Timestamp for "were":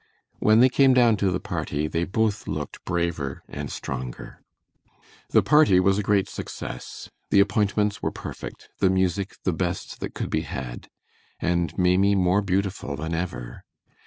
8.01-8.09